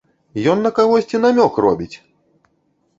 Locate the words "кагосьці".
0.79-1.23